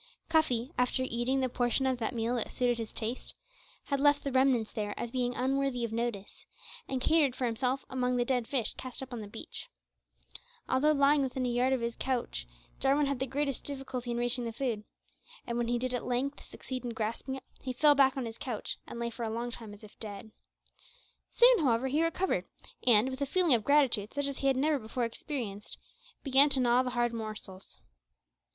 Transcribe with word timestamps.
Cuffy, 0.29 0.71
after 0.79 1.03
eating 1.07 1.41
the 1.41 1.47
portion 1.47 1.85
of 1.85 1.99
that 1.99 2.15
meal 2.15 2.35
that 2.37 2.51
suited 2.51 2.79
his 2.79 2.91
taste, 2.91 3.35
had 3.83 3.99
left 3.99 4.23
the 4.23 4.31
remnants 4.31 4.71
there 4.73 4.99
as 4.99 5.11
being 5.11 5.35
unworthy 5.35 5.83
of 5.85 5.93
notice, 5.93 6.47
and 6.87 6.99
catered 6.99 7.35
for 7.35 7.45
himself 7.45 7.85
among 7.87 8.17
the 8.17 8.25
dead 8.25 8.47
fish 8.47 8.73
cast 8.73 9.03
up 9.03 9.13
on 9.13 9.21
the 9.21 9.27
beach. 9.27 9.69
Although 10.67 10.93
lying 10.93 11.21
within 11.21 11.45
a 11.45 11.49
yard 11.49 11.71
of 11.71 11.81
his 11.81 11.95
couch, 11.95 12.47
Jarwin 12.79 13.05
had 13.05 13.19
the 13.19 13.27
greatest 13.27 13.63
difficulty 13.63 14.09
in 14.09 14.17
reaching 14.17 14.43
the 14.43 14.51
food; 14.51 14.85
and 15.45 15.55
when 15.59 15.67
he 15.67 15.77
did 15.77 15.93
at 15.93 16.03
length 16.03 16.41
succeed 16.43 16.83
in 16.83 16.95
grasping 16.95 17.35
it, 17.35 17.43
he 17.61 17.71
fell 17.71 17.93
back 17.93 18.17
on 18.17 18.25
his 18.25 18.39
couch, 18.39 18.79
and 18.87 18.97
lay 18.97 19.11
for 19.11 19.21
a 19.21 19.29
long 19.29 19.51
time 19.51 19.71
as 19.71 19.83
if 19.83 19.99
dead. 19.99 20.31
Soon, 21.29 21.59
however, 21.59 21.89
he 21.89 22.01
recovered, 22.01 22.45
and, 22.87 23.07
with 23.07 23.21
a 23.21 23.27
feeling 23.27 23.53
of 23.53 23.63
gratitude 23.63 24.15
such 24.15 24.25
as 24.25 24.39
he 24.39 24.47
had 24.47 24.57
never 24.57 24.79
before 24.79 25.05
experienced, 25.05 25.77
began 26.23 26.49
to 26.49 26.59
gnaw 26.59 26.81
the 26.81 26.89
hard 26.97 27.13
morsels. 27.13 27.77